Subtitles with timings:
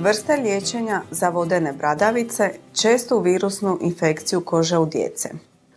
[0.00, 5.28] Vrste liječenja za vodene bradavice, čestu virusnu infekciju kože u djece.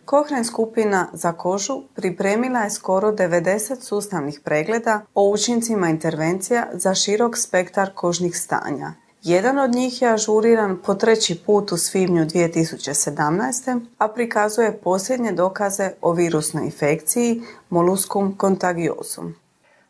[0.04, 7.38] Kohren skupina za kožu pripremila je skoro 90 sustavnih pregleda o učincima intervencija za širok
[7.38, 8.92] spektar kožnih stanja.
[9.22, 13.80] Jedan od njih je ažuriran po treći put u svibnju 2017.
[13.98, 19.34] a prikazuje posljednje dokaze o virusnoj infekciji moluskum contagiosum.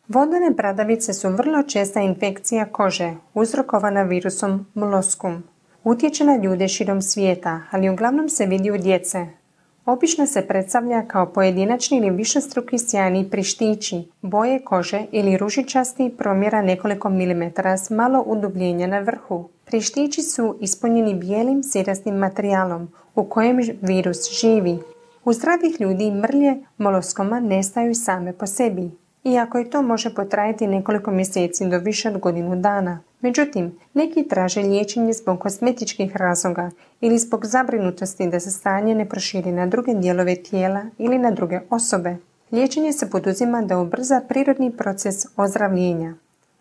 [0.09, 5.43] Vodene bradavice su vrlo česta infekcija kože uzrokovana virusom moloskum.
[5.85, 9.27] Utječe na ljude širom svijeta, ali uglavnom se vidi u djece.
[9.87, 17.11] Obično se predstavlja kao pojedinačni ili višestruki sjajni prištići, boje kože ili ružičasti promjera nekoliko
[17.11, 19.49] milimetara s malo udubljenja na vrhu.
[19.65, 24.79] Prištići su ispunjeni bijelim sirastim materijalom u kojem virus živi.
[25.25, 28.91] U zdravih ljudi mrlje moloskoma nestaju same po sebi,
[29.25, 33.01] iako i to može potrajati nekoliko mjeseci do više od godinu dana.
[33.21, 39.53] Međutim, neki traže liječenje zbog kozmetičkih razloga ili zbog zabrinutosti da se stanje ne proširi
[39.53, 42.17] na druge dijelove tijela ili na druge osobe.
[42.53, 46.15] Liječenje se poduzima da ubrza prirodni proces ozdravljenja.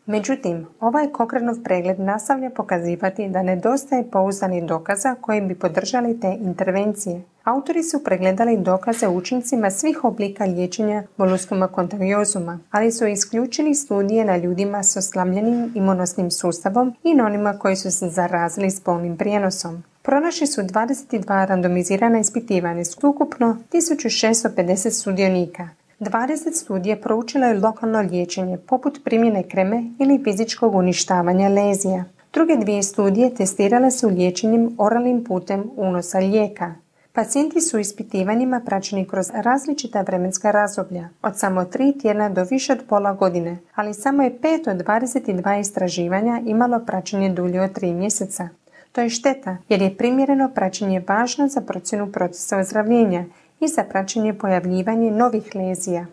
[0.06, 7.22] Međutim, ovaj Kokrenov pregled nastavlja pokazivati da nedostaje pouzdanih dokaza koji bi podržali te intervencije.
[7.44, 14.38] Autori su pregledali dokaze učincima svih oblika liječenja moluskuma kontagiozuma, ali su isključili studije na
[14.38, 19.84] ljudima s oslabljenim imunosnim sustavom i na onima koji su se zarazili spolnim prijenosom.
[20.02, 25.70] Pronašli su 22 randomizirana ispitivanja s ukupno 1650 sudionika.
[26.04, 32.04] 20 studija proučilo je lokalno liječenje poput primjene kreme ili fizičkog uništavanja lezija.
[32.34, 36.74] Druge dvije studije testirale su liječenjem oralnim putem unosa lijeka.
[37.14, 42.80] Pacijenti su ispitivanjima praćeni kroz različita vremenska razdoblja, od samo tri tjedna do više od
[42.90, 48.50] pola godine, ali samo je 5 od 22 istraživanja imalo praćenje dulje od 3 mjeseca.
[48.92, 53.26] To je šteta, jer je primjereno praćenje važno za procjenu procesa ozdravljenja
[53.64, 56.06] i za praćenje pojavljivanje novih lezija.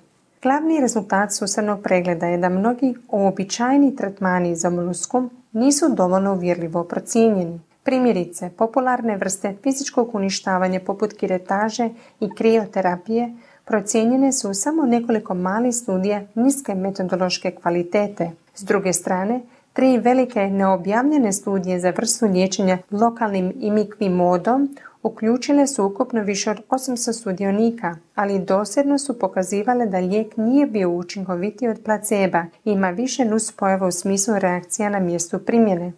[0.43, 7.61] Glavni rezultat sustavnog pregleda je da mnogi uobičajeni tretmani za moluskom nisu dovoljno uvjerljivo procijenjeni.
[7.83, 11.89] Primjerice, popularne vrste fizičkog uništavanja poput kiretaže
[12.21, 18.31] i krioterapije procijenjene su samo nekoliko malih studija niske metodološke kvalitete.
[18.55, 19.41] S druge strane,
[19.73, 26.61] tri velike neobjavljene studije za vrstu liječenja lokalnim imikvim modom uključile su ukupno više od
[26.69, 32.91] 800 sudionika, ali dosljedno su pokazivale da lijek nije bio učinkovitiji od placeba i ima
[32.91, 35.93] više nuspojava u smislu reakcija na mjestu primjene.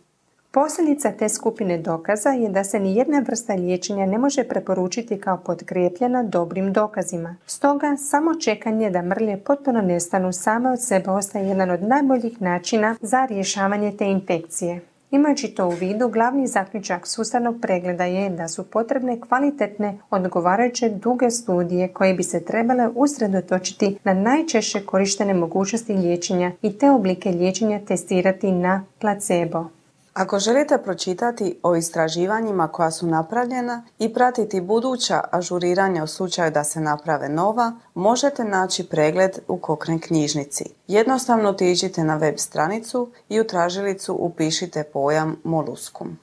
[0.51, 5.37] Posljedica te skupine dokaza je da se ni jedna vrsta liječenja ne može preporučiti kao
[5.37, 7.37] podkrijepljena dobrim dokazima.
[7.47, 12.97] Stoga, samo čekanje da mrlje potpuno nestanu same od sebe ostaje jedan od najboljih načina
[13.01, 14.92] za rješavanje te infekcije.
[15.13, 21.31] Imajući to u vidu, glavni zaključak sustavnog pregleda je da su potrebne kvalitetne, odgovarajuće duge
[21.31, 27.81] studije koje bi se trebale usredotočiti na najčešće korištene mogućnosti liječenja i te oblike liječenja
[27.87, 29.67] testirati na placebo.
[30.15, 36.65] Ako želite pročitati o istraživanjima koja su napravljena i pratiti buduća ažuriranja u slučaju da
[36.65, 40.65] se naprave nova, možete naći pregled u Kokren knjižnici.
[40.87, 46.19] Jednostavno otiđite na web stranicu i u tražilicu upišite pojam moluskum.